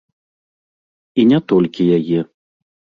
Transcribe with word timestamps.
І 1.19 1.27
не 1.35 1.39
толькі 1.55 1.91
яе. 2.03 2.19